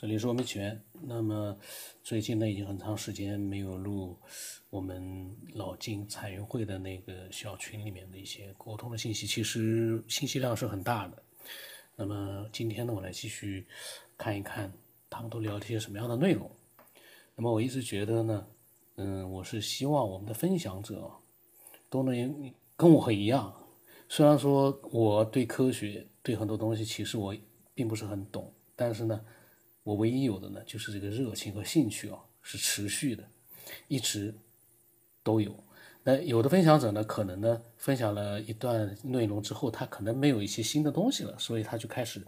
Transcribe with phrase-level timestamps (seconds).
[0.00, 0.82] 这里是我们起源。
[1.02, 1.54] 那么
[2.02, 4.16] 最近呢，已经很长时间没有录
[4.70, 11.22] 我们老金彩云会的那个小群里面的一些沟通的信息，其实信息量是很大的。
[11.96, 13.66] 那么今天呢，我来继续
[14.16, 14.72] 看一看
[15.10, 16.50] 他们都聊了些什么样的内容。
[17.36, 18.46] 那么我一直觉得呢，
[18.94, 21.10] 嗯，我是希望我们的分享者
[21.90, 23.54] 都能跟我一样，
[24.08, 27.36] 虽然说我对科学对很多东西其实我
[27.74, 29.20] 并不是很懂，但是呢。
[29.82, 33.24] 我唯一有的呢，就是这个热情和兴趣啊，是持续的，
[33.88, 34.34] 一直
[35.22, 35.54] 都有。
[36.02, 42.26] 那有的分享者呢，可能呢分享了一段内容之后，他可能没有一些新的东西了，所以他就开始，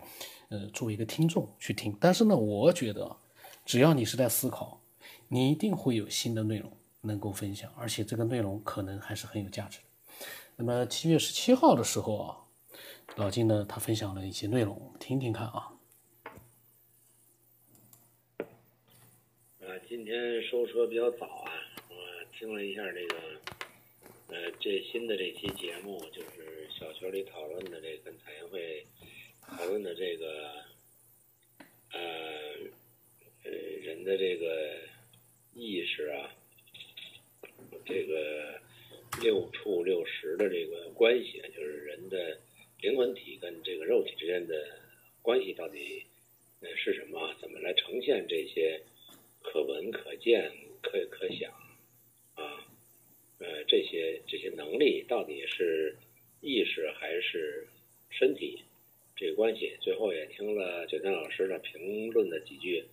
[0.51, 1.97] 呃，作为一个听众去听。
[1.99, 3.17] 但是呢，我觉得，
[3.65, 4.81] 只要你是在思考，
[5.29, 9.85] 你一定会有新的内容能够分享，而且这个内容可能还是很有价值的。
[10.57, 12.37] 那么七月十七号的时候啊，
[13.17, 15.73] 老金呢他分享了一些内容，听听看啊。
[19.93, 21.53] 今天收车比较早啊，
[21.91, 21.95] 我
[22.33, 23.17] 听了一下这个，
[24.29, 28.87] 呃，这新的这期节目，就是小群里讨论的这跟彩云会
[29.43, 30.51] 讨论的这个，
[31.93, 32.01] 呃，
[33.45, 33.51] 呃，
[33.83, 34.79] 人的这个
[35.53, 36.35] 意识啊，
[37.85, 38.59] 这个
[39.21, 42.41] 六处六十的这个关系，就是人的
[42.81, 44.55] 灵魂体跟这个肉体之间的
[45.21, 46.03] 关系到底
[46.61, 47.37] 呃是什么？
[47.43, 48.81] 怎么来呈现这些？
[49.45, 51.51] 可闻可见可可想
[52.35, 52.65] 啊，
[53.41, 55.97] 呃，这些这些能力到底是
[56.41, 57.67] 意识还是
[58.09, 58.63] 身体
[59.17, 59.77] 这个关系？
[59.81, 62.85] 最后也听了九天老师的评论的几句，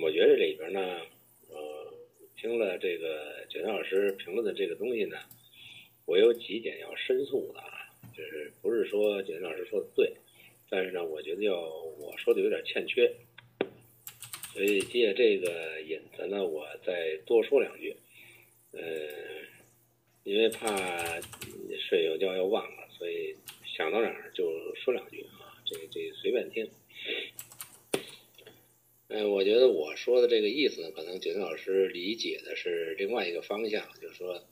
[0.00, 1.02] 我觉得这里边呢，
[1.50, 1.92] 呃，
[2.34, 5.18] 听了这个九天老师评论的这个东西呢，
[6.06, 10.16] 我有几点要申诉的啊，就是不是说九天老师说的对，
[10.70, 13.14] 但是呢，我觉得要我说的有点欠缺。
[14.54, 17.94] 所以借这个引子呢，我再多说两句，
[18.72, 18.80] 呃，
[20.24, 21.20] 因怕
[21.88, 23.36] 睡有觉又忘了，所以
[23.76, 26.70] 想到哪儿就说两句啊，这这随便听。
[29.08, 34.44] 嗯，我觉得我说的这个意思呢，可能九天老师理解的是另外一个方向，就是说，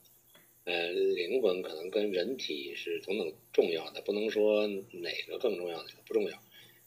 [0.65, 6.43] 呃，灵魂可能跟人体是同等重要的，不能说哪个更重要，哪个不重要。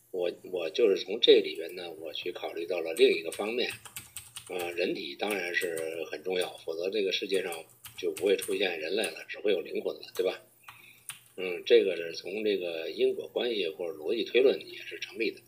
[0.10, 3.70] 我我就是从这里边呢，我去考虑到了另一个方面，
[4.50, 7.54] 啊，人体当然是很重要，否则这个世界上
[8.00, 10.42] 就不会出现人类了，只会有灵魂了，对吧？
[11.36, 15.42] 嗯，这个是从这个因果关系或者逻辑推论也是成立的。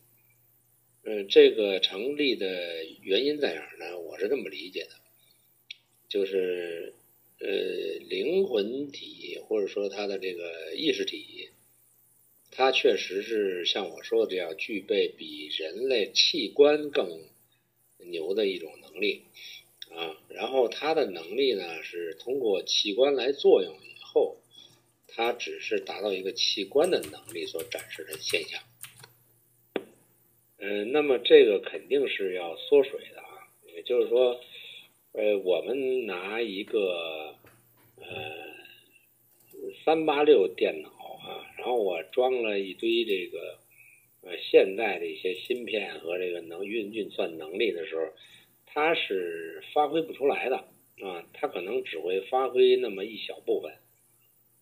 [1.04, 4.00] 嗯，这个成立的原因在哪儿呢？
[4.00, 4.92] 我是这么理解的，
[6.08, 6.94] 就是
[7.40, 7.48] 呃，
[8.08, 11.50] 灵魂体或者说它的这个意识体。
[12.52, 17.22] 它确实是像我说的这样，具备比人类器官更
[17.98, 19.24] 牛的一种能力
[19.96, 20.18] 啊。
[20.30, 24.38] 然后它的能力呢，是通过器官来作用以后，
[25.08, 28.62] 它只是达到一个器官的能力所展示的现象。
[30.58, 33.48] 嗯，那么这个肯定是要缩水的啊。
[33.74, 34.40] 也就是说，
[35.14, 37.36] 呃，我们拿一个
[37.98, 38.06] 呃
[39.86, 40.90] 三八六电脑。
[41.22, 43.60] 啊，然后我装了一堆这个，
[44.24, 48.12] 呃，现代的一些芯片和这个能运运算能力的时候，
[48.74, 50.58] 它是发挥不出来的
[51.02, 53.74] 啊，它可能只会发挥那么一小部分，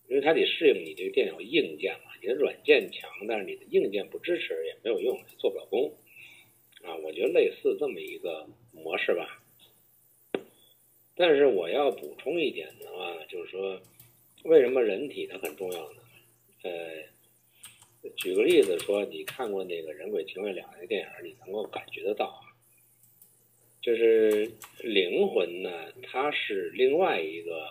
[0.08, 5.94] 因为它得适应你这个电脑硬件嘛，你的软件强，但是你的硬件不支持也没有用，做不了功
[6.84, 6.96] 啊。
[6.96, 9.44] 我觉得类似这么一个模式吧。
[11.16, 13.80] 但是我要补充一点的话，就是说，
[14.46, 16.02] 为什么人体它很重要呢？
[16.64, 16.72] 呃，
[18.18, 22.49] 举个例子说，你看过那个人鬼情未了那电影，你能够感觉得到啊，
[23.82, 24.52] 就是
[24.84, 25.72] 灵魂呢，
[26.04, 27.70] 它是另外一个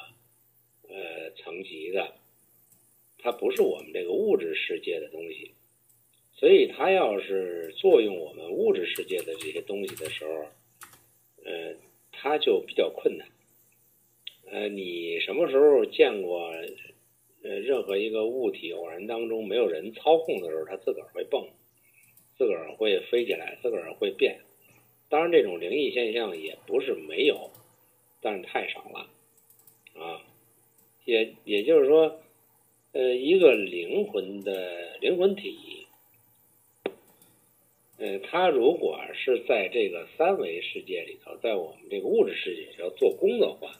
[0.88, 2.14] 呃层级的，
[3.18, 5.52] 它不是我们这个物质世界的东西，
[6.34, 10.46] 所以它要是作用我们物质世界的这些东西的时候，
[11.44, 11.74] 呃，
[12.10, 13.28] 它就比较困难。
[14.50, 16.52] 呃，你什么时候见过？
[17.40, 21.48] 呃，任何一个物体偶然当中没有人操控的时候，它自个儿会蹦，
[22.36, 24.40] 自个儿会飞起来，自个儿会变。
[25.08, 27.50] 当然，这种灵异现象也不是没有，
[28.20, 29.08] 但是太少了
[29.94, 30.22] 啊。
[31.04, 32.20] 也也就是说，
[32.92, 35.86] 呃，一个灵魂的灵魂体，
[37.98, 43.72] 呃，它如果是在这个三维世界里头，在我们这个物质世界要做工的话。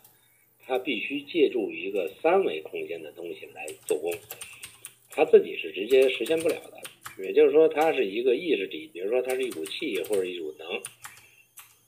[0.71, 4.13] 它必须借助一个三维空间的东西来做功，
[5.09, 6.79] 它自己是直接实现不了的。
[7.25, 10.69] 也就是说，它是一个意识体，比如说它是一股气或者一股能，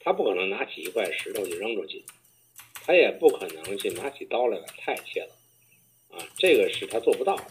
[0.00, 2.02] 他不可能拿起一块石头就扔出去，
[2.74, 5.34] 他也不可能去拿起刀来把太切了，
[6.08, 7.44] 啊，这个是他做不到的，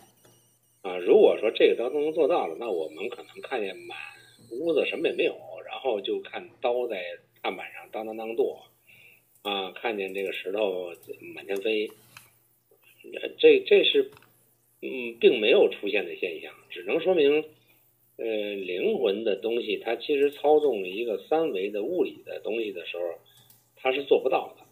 [0.82, 3.98] 啊，如果说这个刀都能做到了，那我们可能看见满
[4.52, 5.36] 屋子什么也没有，
[5.66, 7.04] 然后就看刀在
[7.42, 8.66] 案板上当当当剁，
[9.44, 10.92] 啊，看见这个石头
[11.36, 11.92] 满天飞，
[13.38, 14.12] 这这是
[14.82, 17.46] 嗯，并没有出现的现象，只能说明。
[18.22, 23.18] 呃，灵魂的东西，它其实操纵一个三维的物理的东西的时候，
[23.78, 24.66] 它是做不到的。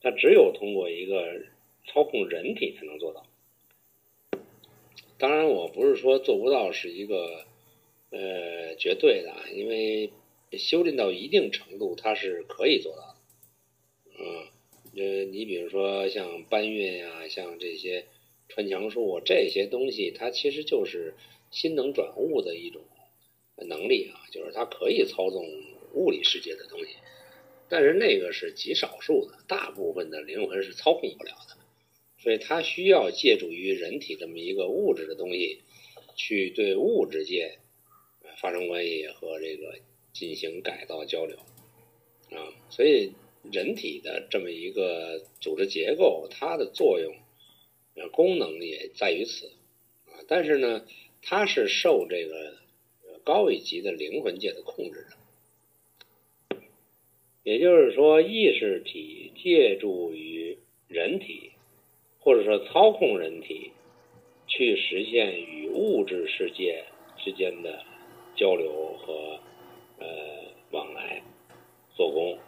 [0.00, 1.42] 它只有通过一个
[1.88, 3.26] 操控人体才能做到。
[5.18, 7.44] 当然，我不是说做不到是一个
[8.10, 10.12] 呃绝对的，因为
[10.52, 13.16] 修炼到一定程度，它是可以做到的。
[14.20, 14.46] 嗯，
[14.94, 18.04] 呃，你比如说像搬运呀，像这些
[18.48, 21.14] 穿墙术这些东西，它其实就是。
[21.54, 22.82] 心能转物的一种
[23.56, 25.48] 能力啊，就是它可以操纵
[25.92, 26.96] 物理世界的东西，
[27.68, 31.56] 但是那个是极少数的，大部分的灵魂是操控不了的，
[32.18, 35.60] 所以它需要借助于人体这么一个物质的东西，
[36.16, 37.58] 去对物质界
[38.40, 39.78] 发生关系和这个
[40.12, 41.38] 进行改造交流
[42.32, 43.12] 啊，所以
[43.52, 47.14] 人体的这么一个组织结构，它的作用
[48.10, 49.52] 功能也在于此
[50.06, 50.84] 啊，但是呢。
[51.26, 52.54] 它是受这个
[53.24, 55.06] 高一级的灵魂界的控制
[56.50, 56.56] 的，
[57.42, 61.52] 也就是说，意识体借助于人体，
[62.20, 63.72] 或者说操控人体，
[64.46, 66.84] 去实现与物质世界
[67.16, 67.82] 之间的
[68.36, 69.40] 交流和
[69.98, 70.06] 呃
[70.70, 71.22] 往来、
[71.96, 72.38] 做工，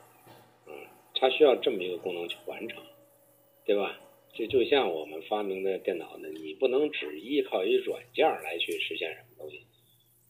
[0.67, 0.75] 嗯，
[1.14, 2.82] 它需要这么一个功能去完成，
[3.64, 3.99] 对吧？
[4.36, 9.62] 就就像我们发明的电脑呢，你不能只依靠一软件来去实现什么东西，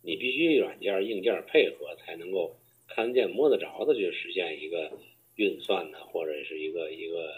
[0.02, 2.54] 你必须软件硬件配合，才能够
[2.86, 4.92] 看得见摸得着的去实现一个
[5.34, 7.32] 运算呢，或者是一个一个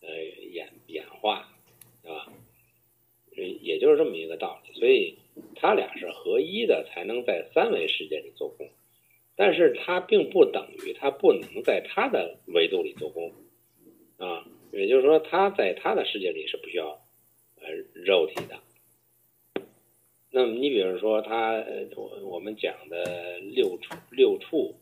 [0.00, 0.08] 呃
[0.52, 1.52] 演演化，
[2.02, 2.32] 对吧？
[3.60, 4.72] 也就是这么一个道理。
[4.80, 5.18] 所以
[5.54, 8.68] 它俩是合一的，才能在三维世界里做功，
[9.36, 13.32] 但是它并不等于它不能在它的维度里做功
[14.16, 14.46] 啊。
[14.72, 17.02] 也就是说，他在他的世界里是不需要
[17.60, 18.60] 呃肉体的。
[20.30, 21.64] 那么你比如说，他
[21.96, 24.76] 我我们讲的六处六处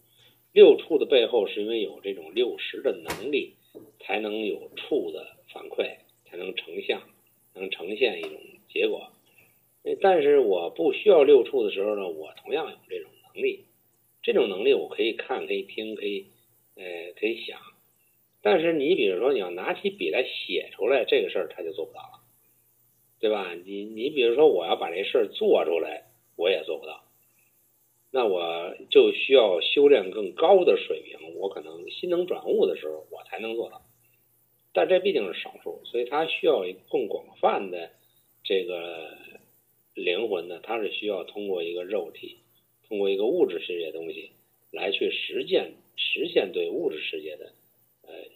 [0.52, 3.55] 六处的背后，是因为有这种六识的能力，
[4.00, 5.96] 才能有处的反馈，
[6.26, 7.00] 才能成像，
[7.55, 8.32] 能呈现一种
[8.69, 9.11] 结果。
[10.02, 13.64] 但是我不需要六处的时候呢，我同样有这种能力。
[14.20, 16.26] 这种能力我可以看，可以听，可以
[16.75, 16.85] 呃
[17.19, 17.58] 可以想。
[18.50, 22.25] 但是你比如说，你要拿起笔来写出来这个事儿，他就做不到了，
[23.21, 23.53] 对吧？
[23.53, 26.05] 你你比如说，我要把这事儿做出来，
[26.35, 27.05] 我也做不到。
[28.11, 33.83] 那我就需要修炼更高的水平，我可能心能转物的时候，我才能做到。
[34.73, 37.91] 但这毕竟是少数，所以它需要更广泛的
[38.43, 39.15] 这个
[39.93, 42.39] 灵魂呢，它是需要通过一个肉体，
[42.89, 44.31] 通过一个物质世界的东西
[44.73, 47.53] 来去实践实现对物质世界的。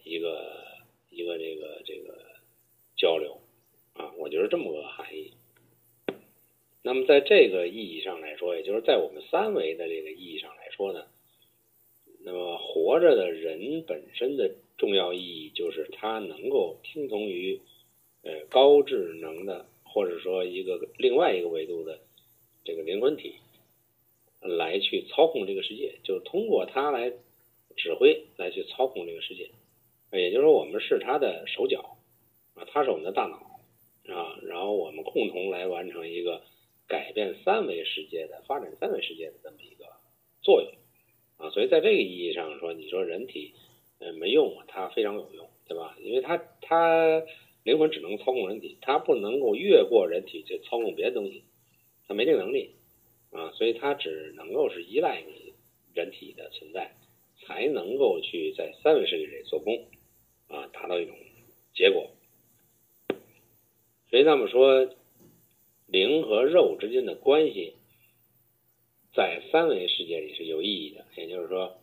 [0.04, 0.64] 一个
[1.10, 2.18] 一个这个这个
[2.96, 3.40] 交流
[3.94, 5.32] 啊，我觉得这么个含义。
[6.82, 11.06] 那么在这个意义上来说，也就是在我们三维的这个意义上来说呢，
[12.24, 17.60] 那么活着的人本身的重要意义就是他能够听从于
[18.22, 22.00] 呃高智能的，或者说一个另外一个维度的
[22.64, 23.36] 这个灵魂体
[24.40, 27.12] 来去操控这个世界，就是通过他来
[27.76, 29.50] 指挥来去操控这个世界。
[30.18, 31.96] 也就是说，我们是他的手脚
[32.54, 36.42] 啊，他是我们的大脑啊，然后我们共同来完成一个
[36.86, 39.86] 改变三维世界的发展三维世界的这么一个
[40.42, 40.72] 作用
[41.38, 43.52] 啊，所以在这个意义上说，你说人体
[44.00, 45.96] 呃没用，它非常有用，对吧？
[46.02, 47.22] 因为它它
[47.64, 51.44] 灵魂只能操控人体，它不能够越过人体去操控别的东西，
[52.06, 52.74] 它没这个能力
[53.30, 55.54] 啊，所以它只能够是依赖你
[55.94, 56.92] 人体的存在，
[57.40, 59.86] 才能够去在三维世界里做工。
[60.52, 61.16] 啊，达到一种
[61.74, 62.10] 结果，
[64.10, 64.86] 所以那么说，
[65.86, 67.72] 灵和肉之间的关系，
[69.14, 71.06] 在三维世界里是有意义的。
[71.16, 71.78] 也就是说，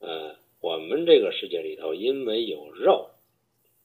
[0.00, 3.08] 呃，我们这个世界里头，因为有肉，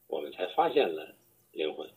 [0.10, 1.16] 我们才发现了
[1.54, 1.90] 灵魂。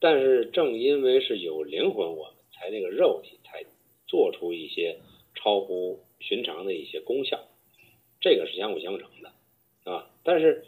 [0.00, 3.66] 但是正因为是有灵魂，我们才这个肉体才
[4.06, 4.98] 做出一些
[5.34, 7.46] 超乎寻常的一些功效，
[8.22, 10.64] 这个是相辅相成的，啊，但是。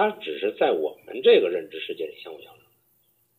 [0.00, 2.62] 它只是在我们这个认知世界里相互相成，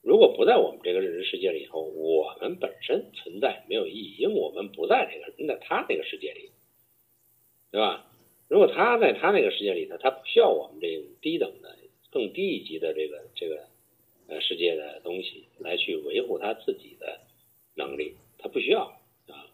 [0.03, 6.51] 如果不在我们这个认知世界里头，我们本身存在没有意义，因为我们不在这个在他那个世界里，
[7.71, 8.05] 对吧？
[8.47, 11.75] 如果他在他那个世界里头，他不需要我们这种低等的、
[12.11, 13.65] 更低一级的这个这个
[14.27, 17.21] 呃世界的东西来去维护他自己的
[17.73, 18.83] 能力，他不需要
[19.25, 19.49] 啊。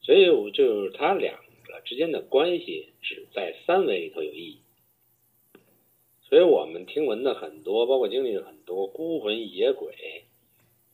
[0.00, 4.60] 所以我就是他两个之间的关系只在三维里头有意义。
[6.30, 9.92] 所以我们听闻的很多，包括经历的很多孤魂野鬼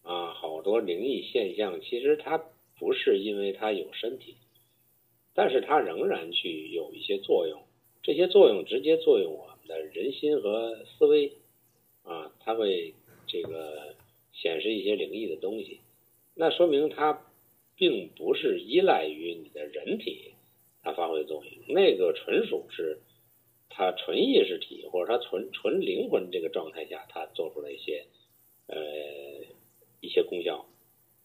[0.03, 2.43] 啊，好多灵异现象，其实它
[2.79, 4.37] 不是因为它有身体，
[5.35, 7.61] 但是它仍然去有一些作用，
[8.03, 11.33] 这些作用直接作用我们的人心和思维
[12.03, 12.95] 啊，它会
[13.27, 13.95] 这个
[14.33, 15.81] 显示一些灵异的东西，
[16.35, 17.27] 那说明它
[17.77, 20.33] 并不是依赖于你的人体
[20.83, 23.01] 它发挥作用，那个纯属是。
[23.77, 28.07] 他纯意识体或者他纯纯灵魂这个状态下，他做出了一些
[28.69, 28.79] 呃
[30.01, 30.65] 一些功效。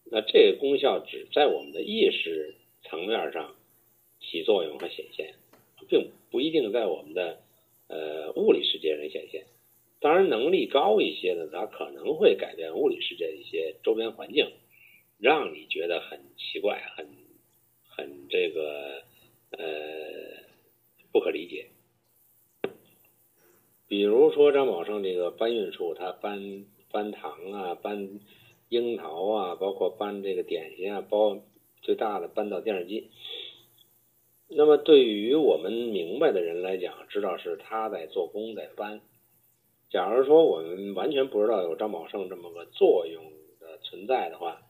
[0.04, 3.56] 那这个功效只在我们的意识层面上
[4.20, 5.34] 起作用和显现，
[5.88, 7.40] 并不一定在我们的
[7.88, 9.46] 呃物理世界上显现。
[9.98, 14.52] 当然，能力高一些的，它可能会改变物理世界一些周边环境，
[15.18, 17.06] 让你觉得很奇怪、很
[17.86, 19.02] 很这个
[19.52, 20.42] 呃
[21.12, 21.68] 不可理解。
[23.92, 28.20] 比如说张宝胜这个搬运处，他搬搬糖啊，搬
[28.70, 31.36] 樱桃啊，包括搬这个点心啊，包
[31.82, 33.10] 最大的搬到电视机。
[34.48, 39.02] 那么对于我们明白的人来讲，知道是他在做工在搬。
[39.90, 43.22] 假如说我们完全不知道有张宝胜这么个作用
[43.60, 44.62] 的存在的话，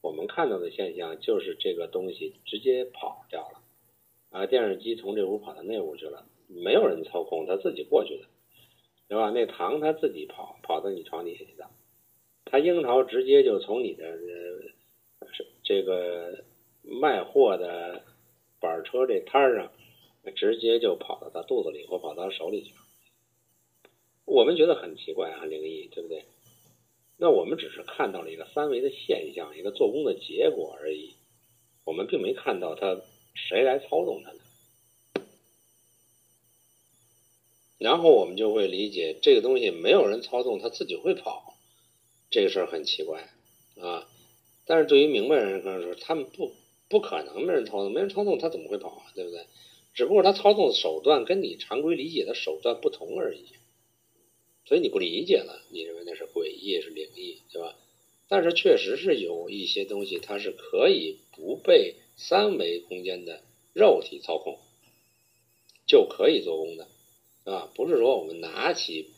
[0.00, 3.60] 我们看到的现象就是这个东西直接跑掉了
[4.30, 8.24] 啊，电视机从这屋跑到那屋去了，没有人操控，他自己过去的。
[9.12, 9.28] 对吧？
[9.28, 11.68] 那糖它自己跑跑到你床底下去的，
[12.46, 14.18] 它樱桃直接就从你的
[15.62, 16.42] 这个
[16.82, 18.04] 卖货的
[18.58, 19.70] 板车这摊上，
[20.34, 22.80] 直接就跑到他肚子里或跑到他手里去了。
[24.24, 26.24] 我们觉得很奇怪，很灵异，对不对？
[27.18, 31.10] 那我们只是看到了一个三维的现象，一个做工的结果而已，
[31.84, 32.98] 我们并没看到他
[33.34, 34.38] 谁来操纵他呢？
[37.82, 41.54] 然后我们就会理解这个东西没有人操纵，它自己会跑，
[42.30, 43.28] 这个事儿很奇怪
[43.80, 44.06] 啊。
[44.64, 46.52] 但是对于明白人来说，他们不
[46.88, 49.02] 不可能没人操纵，没人操纵它怎么会跑啊？
[49.14, 49.46] 对不对？
[49.94, 53.44] 只不过他操纵的手段跟你常规理解的手段不同而已，
[54.64, 57.76] 所以你不理解了，你认为那是诡异是灵异，对吧？
[58.28, 63.42] 但是确实是有一些东西，它是可以不被三维空间的
[63.74, 64.58] 肉体操控，
[65.86, 66.88] 就可以做功的。
[67.44, 69.10] 啊，不是说我们拿起、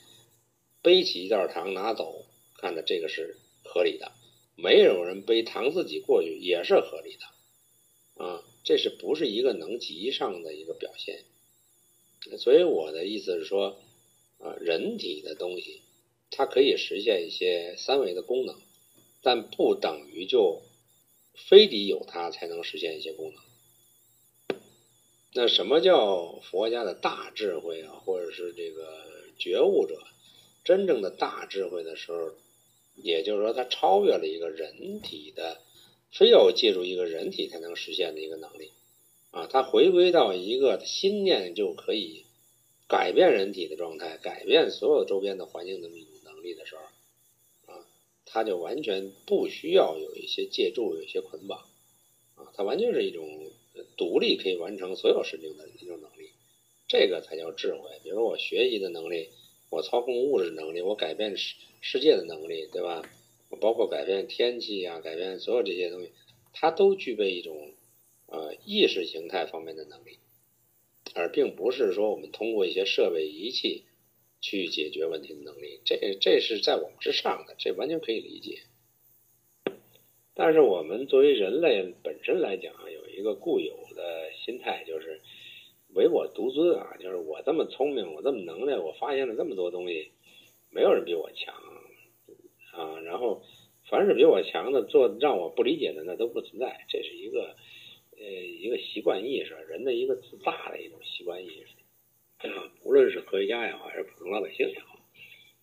[0.83, 2.25] 背起一袋糖拿走，
[2.59, 4.13] 看着这个是合理的；
[4.57, 8.25] 没有人背糖自己过去也是合理的。
[8.25, 11.25] 啊，这是不是一个能级上的一个表现？
[12.39, 13.77] 所以我的意思是说，
[14.39, 15.83] 啊，人体的东西
[16.31, 18.59] 它可以实现一些三维的功能，
[19.21, 20.63] 但不等于就
[21.35, 23.44] 非得有它才能实现一些功能。
[25.37, 28.87] 那什么叫佛家的大智慧啊，或者是这个
[29.37, 30.01] 觉悟者
[30.63, 32.31] 真正的大智慧的时候，
[32.95, 35.61] 也就是说，他超越了一个人体的，
[36.13, 38.71] 非要借助一个人体才能实现的一个能力
[39.33, 42.25] 啊，他回归到一个心念就可以
[42.87, 47.85] 改变人体的状态，改变所有周边的环境的一种能力的时候啊，
[48.25, 51.59] 他就完全不需要有一些借助，有一些捆绑
[52.37, 53.51] 啊，他完全是一种。
[53.97, 56.31] 独立可以完成所有事情的一种能力，
[56.89, 58.01] 这个才叫智慧。
[58.03, 59.31] 比如我学习的能力，
[59.71, 63.03] 我操控物质能力，我改变世世界的能力，对吧？
[63.61, 66.11] 包括改变天气啊，改变所有这些东西，
[66.53, 67.73] 它都具备一种
[68.27, 70.19] 呃意识形态方面的能力，
[71.15, 73.85] 而并不是说我们通过一些设备仪器
[74.41, 75.81] 去解决问题的能力。
[75.85, 78.63] 这这是在我们之上的，这完全可以理解。
[80.35, 85.21] 但是我们作为人类本身来讲，有一个固有的心态，就是
[85.95, 90.11] 唯我独尊啊，就是我这么聪明，我这么能耐，我发现了这么多东西，
[90.71, 91.55] 没有人比我强
[92.73, 93.01] 啊。
[93.05, 93.43] 然后，
[93.89, 96.85] 凡是比我强的，做让我不理解的，那都不存在。
[96.89, 97.55] 这是一个
[98.19, 102.49] 呃一个习惯意识，人的一个自大的一种习惯意识。
[102.83, 104.99] 无论是科学家也好，还是普通老百姓也好，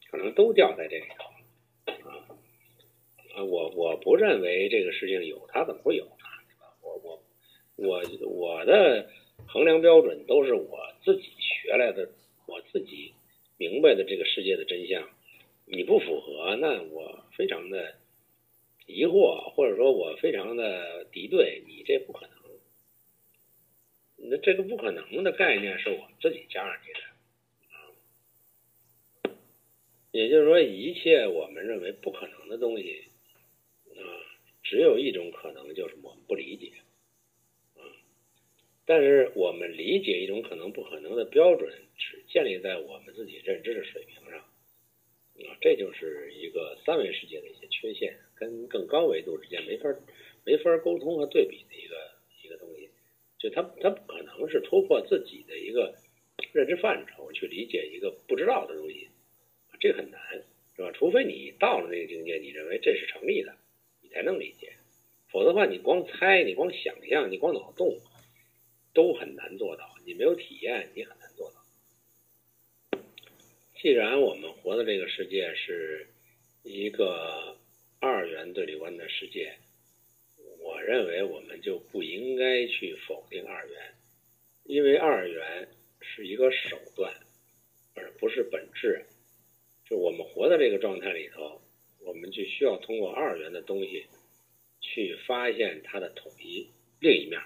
[0.09, 2.09] 可能都掉在这里头。
[2.09, 6.07] 啊，我我不认为这个事情有他怎么会有？
[7.81, 9.09] 我我的
[9.47, 12.09] 衡量标准都是我自己学来的，
[12.45, 13.13] 我自己
[13.57, 15.09] 明白的这个世界的真相，
[15.65, 17.95] 你不符合，那我非常的
[18.85, 22.31] 疑惑，或者说我非常的敌对你，这不可能。
[24.23, 26.99] 那这个不可能的概念是我自己加上去的
[29.31, 29.33] 啊，
[30.11, 33.05] 也就是说，一切我们认为不可能的东西
[33.95, 34.01] 啊，
[34.61, 36.71] 只有一种可能，就是我们不理解。
[38.85, 49.89] 但是我们理解一种可能不可能的标准，只建立在我们自己认知的水平上啊，这就是一个三维世界的一些缺陷，跟更高维度之间没法
[50.45, 51.95] 没法沟通和对比的一个
[52.43, 52.89] 一个东西。
[53.39, 55.95] 就他他不可能是突破自己的一个
[56.53, 59.07] 认知范畴去理解一个不知道的东西，
[59.79, 60.21] 这很难，
[60.75, 60.91] 是吧？
[60.91, 63.55] 除非你到了那个境界，你认为这是成立的，
[64.01, 64.73] 你才能理解。
[65.31, 67.97] 否则的话，你光猜，你光想象，你光脑洞，
[68.93, 69.95] 都很难做到。
[70.05, 73.01] 你没有体验，你很难做到。
[73.75, 76.07] 既然我们活的这个世界是
[76.63, 77.57] 一个
[77.99, 79.57] 二元对立观的世界。
[80.63, 83.95] 我认为我们就不应该去否定二元，
[84.63, 85.67] 因为二元
[85.99, 87.13] 是一个手段，
[87.95, 89.05] 而不是本质。
[89.85, 91.61] 就我们活在这个状态里头，
[91.99, 94.05] 我们就需要通过二元的东西
[94.79, 96.69] 去发现它的统一
[96.99, 97.41] 另一面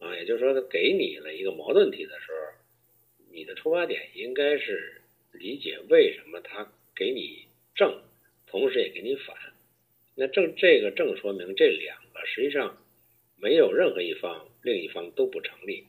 [0.00, 0.16] 啊。
[0.16, 5.00] 也就是说，他给你了一个矛盾体的时候，你的出发点应该是
[5.32, 8.02] 理解为什么他给你正，
[8.48, 9.36] 同时也给你反。
[10.16, 12.26] 那正这个正说明这两个。
[12.26, 12.76] 实际上，
[13.38, 15.86] 没有任何一方，另一方都不成立，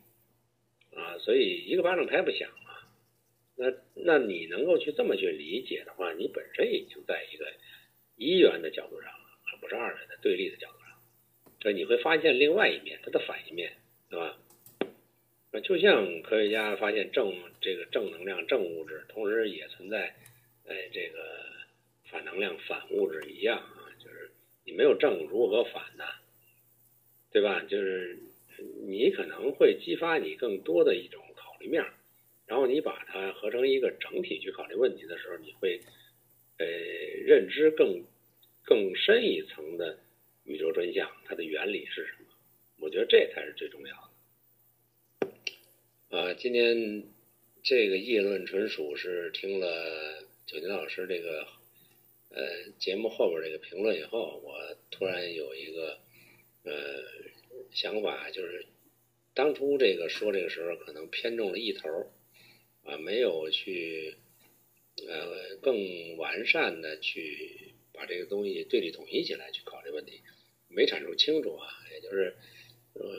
[0.95, 2.87] 啊，所以一个巴掌拍不响啊。
[3.57, 7.51] 那那你能够去这么去理解的话，你本身已经在一个
[8.15, 10.97] 一元的角度上了，而不是二元的对立的角度上。
[11.61, 13.73] 所以你会发现另外一面，它的反一面，
[14.11, 14.37] 对吧？
[15.53, 20.13] 那就像科学家发现正这个正能量、正物质，同时也存在
[20.67, 21.17] 哎这个
[22.09, 24.31] 反能量、反物质一样啊，就是
[24.65, 26.03] 你没有正，如何反呢？
[27.31, 27.63] 对吧？
[27.67, 28.19] 就是
[28.85, 31.83] 你可能会激发你更多的一种考虑面
[32.45, 35.79] 然后你把它合成一个整体去考虑问题的时候，你会
[36.57, 36.65] 呃
[37.25, 38.03] 认知更
[38.63, 39.97] 更深一层的
[40.43, 42.20] 宇宙真相，它的原理是什么？
[42.81, 44.11] 我觉得这才是最重要
[46.09, 46.17] 的。
[46.17, 47.05] 啊，今天
[47.63, 51.47] 这个议论纯属是听了九金老师这个
[52.31, 55.99] 呃节目后边这个评论以后，我突然有一个。
[56.63, 56.71] 呃，
[57.71, 58.67] 想法就是
[59.33, 61.89] 当初这个说这个时候可能偏重了一头
[62.83, 64.15] 啊，没有去
[65.07, 70.21] 呃更完善的去把这个东西对立统一起来去考虑问题，
[70.67, 71.67] 没阐述清楚啊。
[71.91, 72.35] 也就是
[73.01, 73.17] 呃，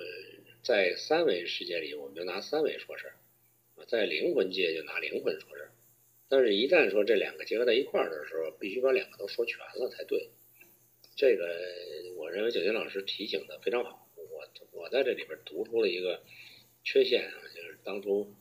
[0.63, 3.13] 在三维世界里，我们就拿三维说事儿；
[3.87, 5.73] 在灵魂界就拿灵魂说事儿。
[6.29, 10.31] 但是，一旦说这两个结合在一块儿的时候，必须把两个都说全了才对。
[11.15, 11.47] 这个
[12.17, 16.23] 我认为九金老师提醒的非常好，我我在这里边读出了一个
[16.83, 18.33] 缺陷啊，就是当初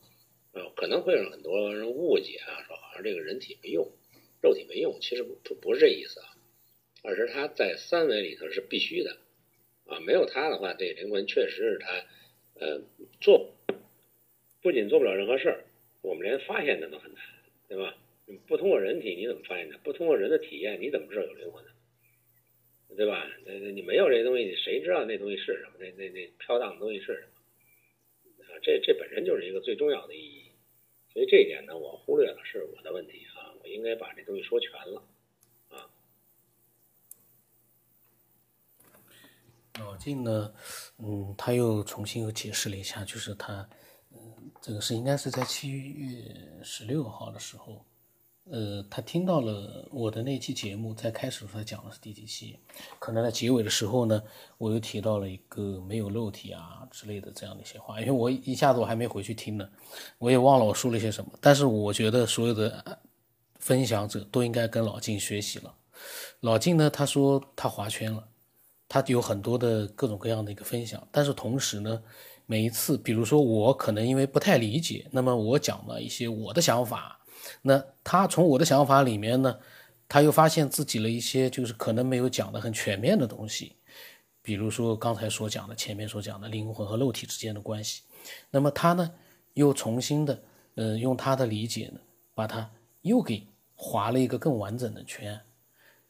[0.52, 3.92] 呃可能会让很多人误解啊，说好像这个人体没用，
[4.40, 6.26] 肉体没用，其实不不是这意思啊，
[7.02, 9.18] 而是他在三维里头是必须的
[9.86, 12.04] 啊，没有他的话，这灵魂确实是他
[12.60, 12.80] 呃
[13.20, 13.54] 做
[14.60, 15.64] 不仅做不了任何事儿，
[16.02, 17.22] 我们连发现它都很难，
[17.68, 17.96] 对吧？
[18.46, 19.76] 不通过人体你怎么发现它？
[19.78, 21.70] 不通过人的体验你怎么知道有灵魂呢？
[22.96, 23.26] 对吧？
[23.44, 25.72] 那那你没有这东西，谁知道那东西是什么？
[25.78, 28.44] 那那那飘荡的东西是什么？
[28.44, 30.52] 啊，这这本身就是一个最重要的意义。
[31.12, 33.52] 所以这一点呢，我忽略了，是我的问题啊！
[33.60, 35.02] 我应该把这东西说全了
[35.68, 35.90] 啊。
[39.80, 40.52] 老晋呢，
[40.98, 43.68] 嗯，他又重新又解释了一下，就是他，
[44.10, 44.18] 嗯，
[44.60, 46.24] 这个是应该是在七月
[46.62, 47.84] 十六号的时候。
[48.50, 52.58] 呃，他听到了我的那期节目，在开始的时候他讲的是第几期？
[52.98, 54.20] 可能在结尾的时候呢，
[54.58, 59.68] 我又提到了一个没有肉体啊之类的这样的一些话，因为我一下子我还没回去听呢，
[60.18, 61.30] 我也忘了我说了些什么。
[61.40, 62.98] 但是我觉得所有的
[63.60, 65.72] 分享者都应该跟老晋学习了。
[66.40, 68.28] 老晋呢，他说他划圈了，
[68.92, 72.02] 他有很多的各种各样的一个分享，但是同时呢，
[72.44, 77.18] 每一次，比如说我可能因为不太理解，那么我讲了一些我的想法。
[77.62, 79.58] 那他从我的想法里面呢，
[80.06, 83.76] 他又发现自己了一些就是可能没有讲的很全面的东西，
[84.42, 88.02] 比如说刚才所讲的前面所讲的灵魂和肉体之间的关系，
[88.50, 89.10] 那么他呢
[89.54, 90.42] 又重新的，
[90.74, 91.98] 呃，用他的理解呢，
[92.34, 95.40] 把它又给划了一个更完整的圈，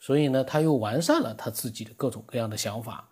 [0.02, 3.08] 所以呢，他又完善了他自己的各种各样的想法，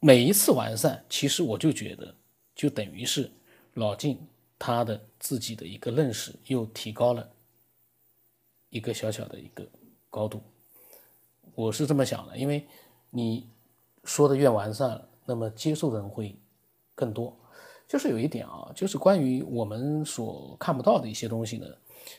[0.00, 2.14] 每一次完善，其实我就觉得
[2.54, 3.30] 就等于是
[3.74, 4.18] 老晋
[4.58, 7.28] 他的自己的一个认识又提高了。
[8.70, 9.68] 一个小小的一个
[10.08, 10.42] 高度。
[11.54, 12.66] 我是这么想的，因为
[13.10, 13.46] 你
[14.04, 16.34] 说的越完善，那么接受的人会
[16.94, 17.38] 更多。
[17.86, 21.66] 就是有一点啊，就是关于我们所看不到的一些东西呢，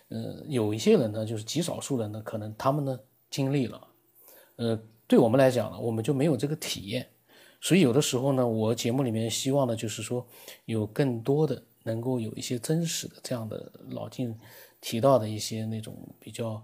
[0.10, 3.00] 呃，有一些人呢，就是极少数人呢，可能他们呢
[3.30, 3.88] 经历了，
[4.56, 7.08] 呃，对我们来讲呢，我们就没有这个体验，
[7.62, 10.26] 所以有的时候呢，我节目里面希望的就是说，
[10.66, 14.38] 有更多的能够有一些真实的这样的老晋
[14.82, 16.62] 提到的一些那种比较。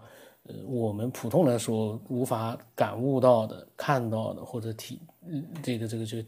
[0.48, 5.02] 呃，我们普通人所无法感悟到的、看到的，或者体，
[5.64, 6.20] 这个这个就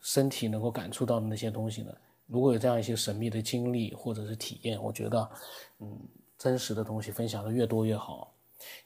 [0.00, 1.94] 身体能够感触到的那些东西呢？
[2.26, 5.30] 如果有这样一些神秘的经历或者是体验，我觉得，
[5.78, 5.96] 嗯，
[6.36, 8.34] 真实的东西分享的越多越好，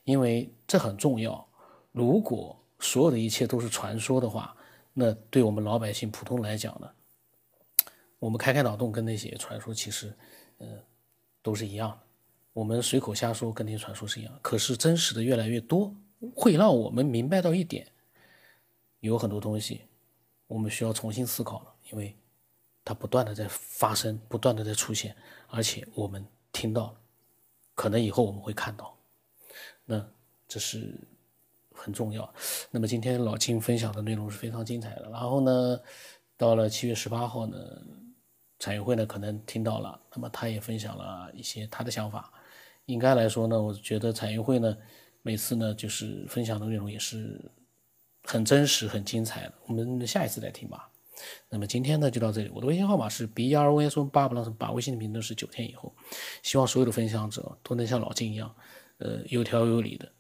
[0.05, 1.49] 因为这很重要。
[1.93, 4.57] 如果所有的一切都是传说的话，
[4.93, 6.91] 那对我们老百姓普通来讲呢，
[8.19, 10.17] 我们开开脑洞，跟那些传说其实，
[10.59, 10.67] 呃，
[11.43, 11.99] 都是一样的。
[12.53, 14.39] 我们随口瞎说，跟那些传说是一样。
[14.43, 15.95] 可是真实的越来越多，
[16.35, 17.87] 会让我们明白到一点：
[19.01, 19.83] 有很多东西，
[20.47, 22.17] 我们需要重新思考了，因为
[22.85, 25.17] 它不断的在发生，不断的在出现，
[25.49, 27.01] 而且我们听到了，
[27.75, 28.94] 可能以后我们会看到。
[29.85, 30.05] 那
[30.47, 30.95] 这是
[31.73, 32.33] 很重要。
[32.71, 35.09] 那么今天老金分享的内容是非常精彩的。
[35.11, 35.81] 然后呢，
[36.37, 37.57] 到了七月十八号呢，
[38.59, 42.33] 彩云会呢可能听到了，那么他也分享了一些他的想法。
[42.87, 44.77] 应该来说呢，我觉得彩云会呢，
[45.23, 47.41] 每次呢就是分享的内容也是
[48.25, 49.55] 很真实、很精彩的。
[49.67, 50.91] 我们下一次再听吧。
[51.49, 55.95] 那么今天呢就到这里，我的微信号码是 b r v s 八，不让把微信的名字是九天以后。
[56.43, 58.55] 希望所有的分享者都能像老金一样，
[58.99, 60.11] 呃，有条有理的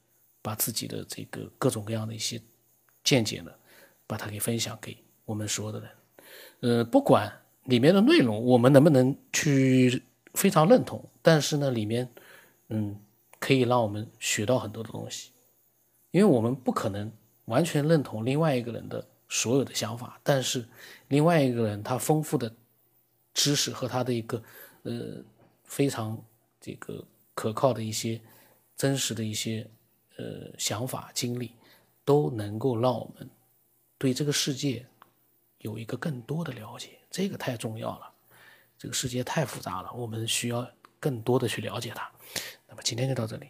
[0.43, 2.41] 把自己的这个各种各样的一些
[3.03, 3.53] 见解呢，
[4.07, 5.91] 把它给分享给我们所有的人。
[6.61, 7.33] 呃，不管
[7.65, 10.03] 里面的内容我们能不能去
[10.35, 12.09] 非常认同，但是呢里面。
[12.69, 12.99] 嗯，
[13.39, 15.31] 可以让我们学到很多的东西，
[16.13, 17.13] 因为我们不可能
[17.45, 20.67] 完全认同另外一个人的所有的想法，但是
[21.09, 22.51] 另外一个人他丰富的
[23.35, 24.43] 知识和他的一个
[24.85, 25.23] 呃
[25.65, 26.19] 非常
[26.59, 28.19] 这个可靠的一些
[28.77, 29.69] 真实的一些
[30.17, 31.53] 呃想法经历，
[32.05, 33.29] 都能够让我们
[33.99, 34.87] 对这个世界
[35.59, 38.13] 有一个更多的了解，这个太重要了。
[38.77, 40.69] 这个世界太复杂了，我们需要
[41.01, 42.11] 更多的去了解它。
[42.69, 43.47] 那么今天就到这里。